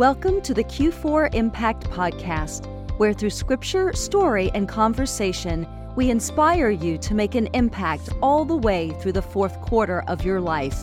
[0.00, 2.64] Welcome to the Q4 Impact Podcast,
[2.96, 8.56] where through scripture, story, and conversation, we inspire you to make an impact all the
[8.56, 10.80] way through the fourth quarter of your life.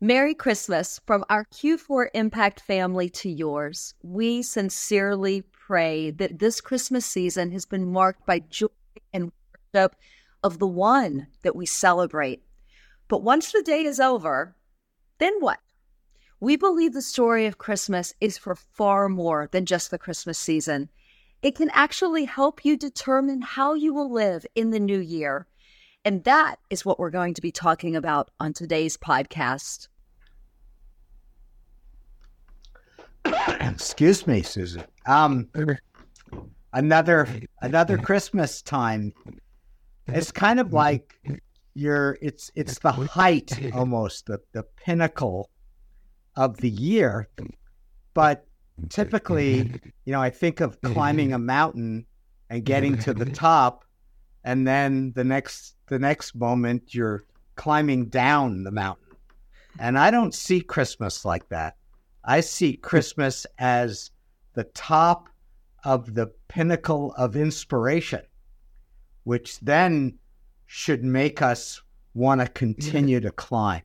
[0.00, 3.94] Merry Christmas from our Q4 Impact family to yours.
[4.04, 8.68] We sincerely pray that this Christmas season has been marked by joy
[9.12, 9.32] and
[9.74, 9.96] worship
[10.44, 12.44] of the one that we celebrate.
[13.08, 14.54] But once the day is over,
[15.18, 15.58] then what?
[16.40, 20.88] We believe the story of Christmas is for far more than just the Christmas season.
[21.42, 25.48] It can actually help you determine how you will live in the new year.
[26.04, 29.88] And that is what we're going to be talking about on today's podcast.
[33.60, 34.84] Excuse me, Susan.
[35.06, 35.48] Um,
[36.72, 37.28] another
[37.60, 39.12] another Christmas time.
[40.06, 41.20] It's kind of like
[41.74, 42.16] you're.
[42.22, 45.50] It's it's the height almost the the pinnacle
[46.38, 47.28] of the year.
[48.14, 48.46] But
[48.88, 49.70] typically,
[50.06, 52.06] you know, I think of climbing a mountain
[52.48, 53.84] and getting to the top,
[54.44, 57.24] and then the next the next moment you're
[57.56, 59.16] climbing down the mountain.
[59.80, 61.76] And I don't see Christmas like that.
[62.24, 64.10] I see Christmas as
[64.54, 65.28] the top
[65.84, 68.22] of the pinnacle of inspiration,
[69.24, 70.18] which then
[70.66, 71.80] should make us
[72.14, 73.82] want to continue to climb.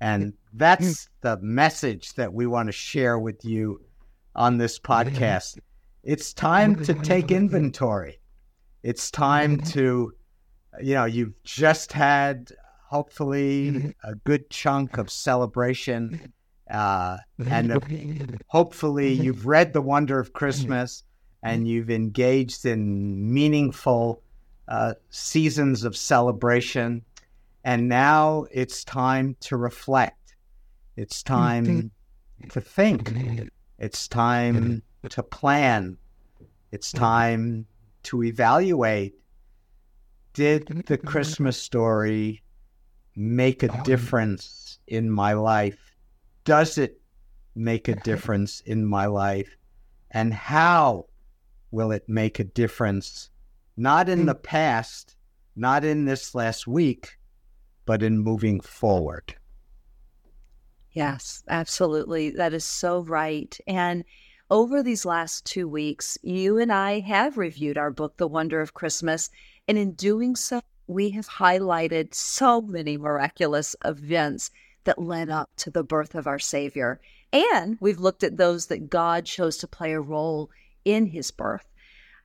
[0.00, 3.80] And that's the message that we want to share with you
[4.34, 5.58] on this podcast.
[6.02, 8.20] It's time to take inventory.
[8.82, 10.14] It's time to,
[10.80, 12.50] you know, you've just had
[12.88, 16.32] hopefully a good chunk of celebration.
[16.70, 21.04] Uh, and hopefully you've read The Wonder of Christmas
[21.42, 24.22] and you've engaged in meaningful
[24.68, 27.02] uh, seasons of celebration.
[27.64, 30.36] And now it's time to reflect.
[30.96, 32.48] It's time mm-hmm.
[32.48, 33.10] to think.
[33.10, 33.48] Mm-hmm.
[33.78, 35.08] It's time mm-hmm.
[35.08, 35.96] to plan.
[36.72, 37.66] It's time
[38.04, 39.14] to evaluate.
[40.32, 42.42] Did the Christmas story
[43.16, 45.96] make a oh, difference in my life?
[46.44, 47.00] Does it
[47.54, 49.56] make a difference in my life?
[50.12, 51.06] And how
[51.70, 53.30] will it make a difference?
[53.76, 54.26] Not in mm.
[54.26, 55.16] the past,
[55.56, 57.18] not in this last week,
[57.90, 59.34] but in moving forward.
[60.92, 62.30] Yes, absolutely.
[62.30, 63.58] That is so right.
[63.66, 64.04] And
[64.48, 68.74] over these last two weeks, you and I have reviewed our book, The Wonder of
[68.74, 69.28] Christmas.
[69.66, 74.52] And in doing so, we have highlighted so many miraculous events
[74.84, 77.00] that led up to the birth of our Savior.
[77.32, 80.48] And we've looked at those that God chose to play a role
[80.84, 81.66] in his birth.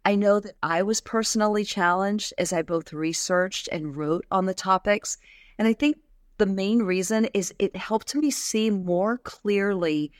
[0.05, 4.53] I know that I was personally challenged as I both researched and wrote on the
[4.53, 5.17] topics.
[5.57, 5.97] And I think
[6.37, 10.11] the main reason is it helped me see more clearly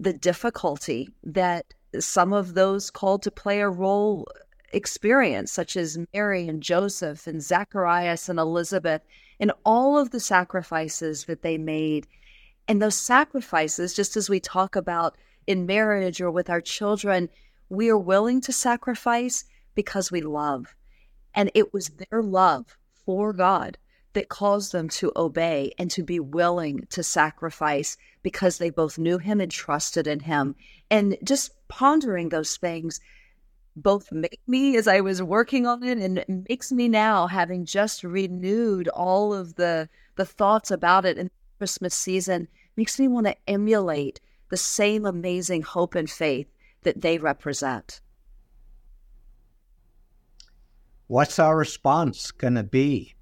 [0.00, 4.26] the difficulty that some of those called to play a role
[4.72, 9.02] experience, such as Mary and Joseph and Zacharias and Elizabeth,
[9.38, 12.06] and all of the sacrifices that they made.
[12.68, 17.28] And those sacrifices, just as we talk about in marriage or with our children,
[17.68, 20.74] we are willing to sacrifice because we love.
[21.34, 23.76] And it was their love for God
[24.12, 29.18] that caused them to obey and to be willing to sacrifice because they both knew
[29.18, 30.56] him and trusted in him.
[30.90, 33.00] And just pondering those things
[33.76, 38.02] both make me as I was working on it and makes me now having just
[38.02, 43.36] renewed all of the the thoughts about it in Christmas season makes me want to
[43.46, 46.48] emulate the same amazing hope and faith
[46.82, 48.00] that they represent.
[51.06, 53.14] What's our response going to be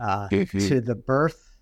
[0.00, 0.58] uh, mm-hmm.
[0.58, 1.56] to the birth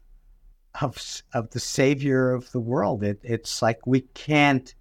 [0.81, 0.97] of
[1.33, 3.03] of the Savior of the world.
[3.03, 4.75] It, it's like we can't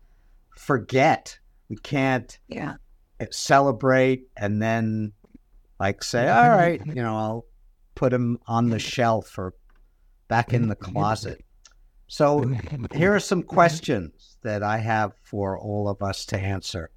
[0.58, 1.38] forget.
[1.69, 2.75] We can't yeah.
[3.19, 5.14] Eh, celebrate and then
[5.80, 6.58] like say, all mm-hmm.
[6.58, 7.46] right, you know, I'll
[7.96, 9.53] put him on the shelf or
[10.28, 10.94] back in the mm-hmm.
[10.94, 11.44] closet.
[12.08, 12.97] So mm-hmm.
[12.97, 16.91] here are some questions that I have for all of us to answer.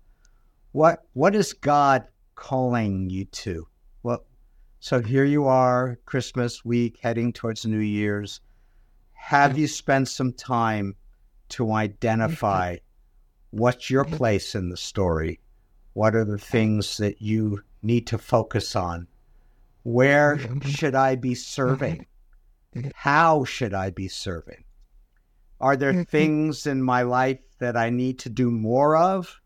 [0.72, 3.66] What what is God calling you to?
[4.86, 8.40] So here you are, Christmas week, heading towards New Year's.
[9.14, 10.94] Have you spent some time
[11.48, 12.76] to identify
[13.50, 14.14] what's your mm-hmm.
[14.14, 15.40] place in the story?
[15.94, 19.08] What are the things that you need to focus on?
[19.82, 20.68] Where mm-hmm.
[20.68, 22.06] should I be serving?
[22.76, 22.90] Mm-hmm.
[22.94, 24.62] How should I be serving?
[25.60, 29.40] Are there things in my life that I need to do more of?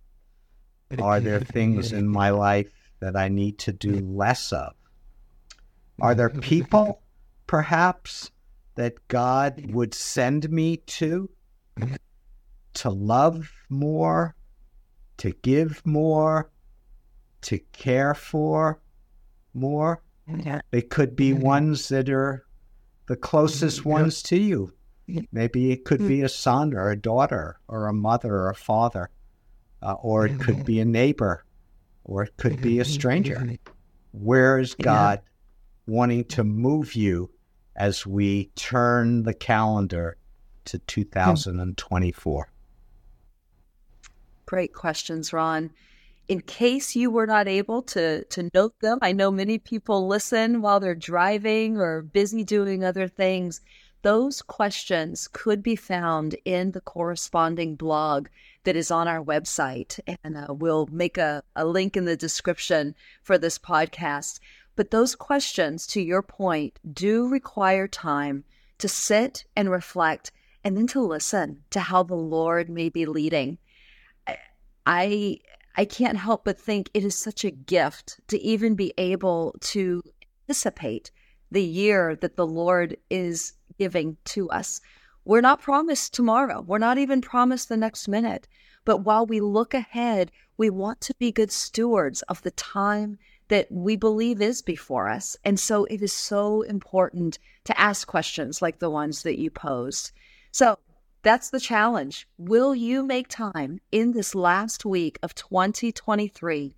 [1.00, 4.74] Are there things in my life that I need to do less of?
[6.00, 7.02] Are there people,
[7.46, 8.30] perhaps,
[8.74, 11.30] that God would send me to?
[12.74, 14.34] to love more,
[15.18, 16.50] to give more,
[17.42, 18.80] to care for
[19.54, 20.02] more.
[20.70, 21.42] They could be mm-hmm.
[21.42, 22.44] ones that are
[23.06, 23.90] the closest mm-hmm.
[23.90, 24.72] ones to you.
[25.32, 26.30] Maybe it could be a mm.
[26.30, 29.10] son or a daughter or a mother or a father,
[29.82, 30.64] uh, or it could mm-hmm.
[30.64, 31.44] be a neighbor,
[32.04, 32.92] or it could be a mm-hmm.
[32.92, 33.56] stranger.
[34.12, 35.20] Where is God
[35.86, 37.30] wanting to move you
[37.76, 40.16] as we turn the calendar
[40.66, 42.52] to 2024?
[44.46, 45.70] Great questions, Ron.
[46.28, 50.62] In case you were not able to, to note them, I know many people listen
[50.62, 53.60] while they're driving or busy doing other things.
[54.02, 58.28] Those questions could be found in the corresponding blog
[58.64, 59.98] that is on our website.
[60.24, 64.40] And uh, we'll make a, a link in the description for this podcast.
[64.76, 68.44] But those questions, to your point, do require time
[68.78, 70.32] to sit and reflect
[70.64, 73.58] and then to listen to how the Lord may be leading.
[74.86, 75.38] I
[75.76, 80.02] I can't help but think it is such a gift to even be able to
[80.48, 81.10] anticipate
[81.50, 84.80] the year that the Lord is giving to us.
[85.24, 86.60] We're not promised tomorrow.
[86.60, 88.48] We're not even promised the next minute.
[88.84, 93.18] But while we look ahead, we want to be good stewards of the time
[93.50, 95.36] that we believe is before us.
[95.44, 100.12] And so it is so important to ask questions like the ones that you posed.
[100.52, 100.78] So
[101.22, 102.28] that's the challenge.
[102.38, 106.76] Will you make time in this last week of 2023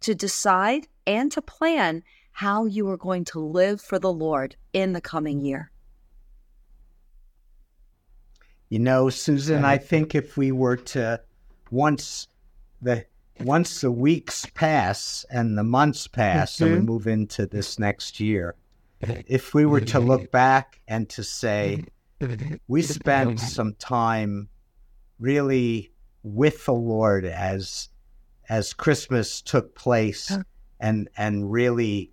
[0.00, 4.94] to decide and to plan how you are going to live for the Lord in
[4.94, 5.70] the coming year?
[8.70, 11.20] You know, Susan, I think if we were to
[11.70, 12.28] once
[12.80, 13.04] the
[13.40, 16.64] once the weeks pass and the months pass mm-hmm.
[16.64, 16.86] and we mm-hmm.
[16.86, 18.54] move into this next year,
[19.00, 21.84] if we were to look back and to say,
[22.68, 24.48] we spent some time
[25.18, 25.92] really
[26.22, 27.88] with the Lord as
[28.48, 30.36] as Christmas took place
[30.80, 32.12] and and really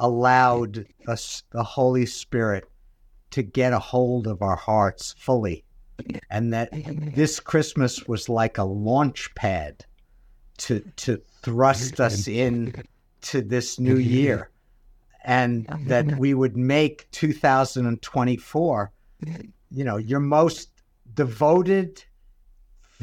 [0.00, 2.64] allowed us the Holy Spirit
[3.30, 5.64] to get a hold of our hearts fully.
[6.30, 6.70] And that
[7.14, 9.84] this Christmas was like a launch pad
[10.62, 12.74] to to thrust us in
[13.22, 14.50] to this new year.
[15.24, 18.92] And that we would make 2024
[19.72, 20.70] you know, your most
[21.14, 22.04] devoted,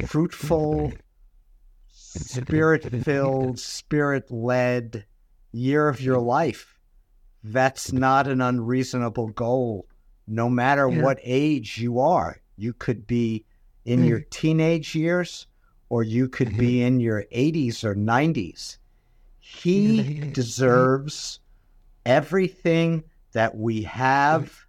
[0.06, 0.94] fruitful,
[1.90, 5.06] spirit filled, spirit led
[5.52, 6.80] year of your life.
[7.44, 9.88] That's not an unreasonable goal,
[10.28, 11.02] no matter yeah.
[11.02, 12.40] what age you are.
[12.58, 13.46] You could be
[13.86, 14.10] in mm.
[14.10, 15.48] your teenage years
[15.90, 18.78] or you could be in your 80s or 90s.
[19.40, 21.40] He deserves
[22.06, 23.04] everything
[23.34, 24.66] that we have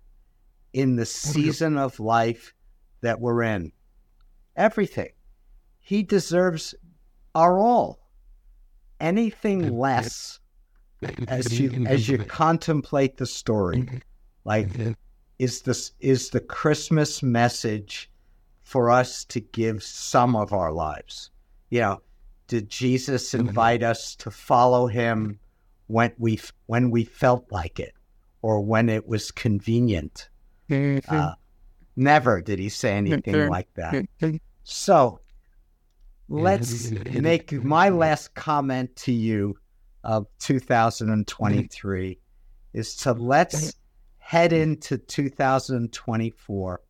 [0.72, 2.54] in the season of life
[3.00, 3.72] that we're in.
[4.56, 5.10] Everything.
[5.78, 6.74] He deserves
[7.34, 7.98] our all.
[9.00, 10.38] Anything less
[11.28, 13.88] as you as you contemplate the story,
[14.44, 14.68] like
[15.38, 18.10] is this is the Christmas message
[18.70, 21.32] for us to give some of our lives.
[21.70, 22.02] You know,
[22.46, 25.40] did Jesus invite us to follow him
[25.88, 27.94] when we when we felt like it
[28.42, 30.28] or when it was convenient?
[30.68, 31.12] Mm-hmm.
[31.12, 31.34] Uh,
[31.96, 33.50] never did he say anything mm-hmm.
[33.50, 33.92] like that.
[33.92, 34.36] Mm-hmm.
[34.62, 35.18] So
[36.28, 39.56] let's make my last comment to you
[40.04, 42.20] of 2023
[42.72, 43.74] is to let's
[44.18, 46.80] head into 2024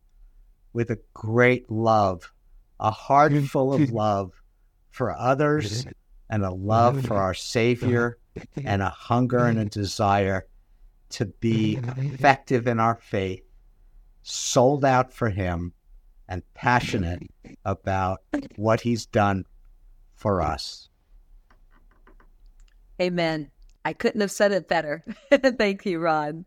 [0.73, 2.31] with a great love,
[2.79, 4.31] a heart full of love
[4.89, 5.85] for others
[6.29, 8.17] and a love for our Savior
[8.63, 10.47] and a hunger and a desire
[11.09, 13.43] to be effective in our faith
[14.23, 15.73] sold out for him
[16.27, 17.21] and passionate
[17.65, 18.21] about
[18.55, 19.45] what he's done
[20.15, 20.89] for us.
[23.01, 23.49] Amen.
[23.83, 25.03] I couldn't have said it better.
[25.57, 26.45] Thank you, Ron.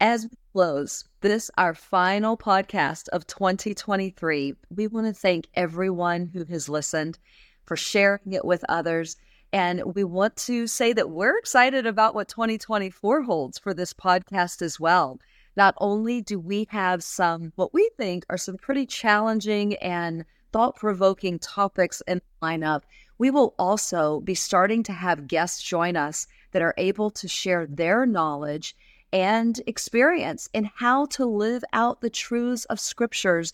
[0.00, 6.44] As we close this, our final podcast of 2023, we want to thank everyone who
[6.44, 7.18] has listened
[7.64, 9.16] for sharing it with others.
[9.52, 14.60] And we want to say that we're excited about what 2024 holds for this podcast
[14.62, 15.18] as well
[15.56, 20.76] not only do we have some, what we think are some pretty challenging and thought
[20.76, 22.82] provoking topics in the lineup,
[23.18, 27.66] we will also be starting to have guests join us that are able to share
[27.66, 28.76] their knowledge
[29.12, 33.52] and experience in how to live out the truths of scriptures,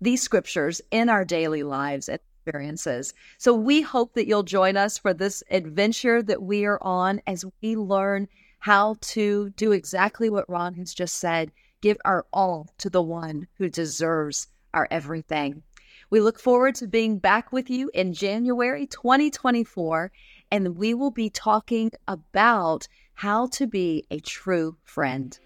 [0.00, 3.14] these scriptures in our daily lives and experiences.
[3.38, 7.44] So we hope that you'll join us for this adventure that we are on as
[7.62, 12.88] we learn how to do exactly what Ron has just said give our all to
[12.88, 15.62] the one who deserves our everything.
[16.10, 20.12] We look forward to being back with you in January 2024,
[20.50, 25.38] and we will be talking about how to be a true friend.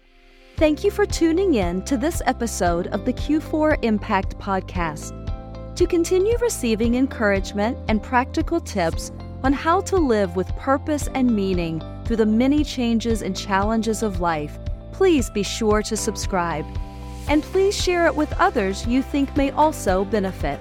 [0.57, 5.13] Thank you for tuning in to this episode of the Q4 Impact Podcast.
[5.75, 9.11] To continue receiving encouragement and practical tips
[9.43, 14.19] on how to live with purpose and meaning through the many changes and challenges of
[14.19, 14.57] life,
[14.91, 16.65] please be sure to subscribe.
[17.27, 20.59] And please share it with others you think may also benefit.